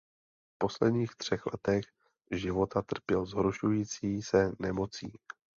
V 0.53 0.57
posledních 0.57 1.15
třech 1.15 1.45
letech 1.45 1.83
života 2.31 2.81
trpěl 2.81 3.25
zhoršující 3.25 4.21
se 4.21 4.51
nemocí. 4.59 5.13